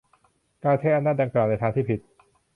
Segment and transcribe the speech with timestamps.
[0.63, 1.99] การใช้อำนาจดังกล่าวในทางที่ผิด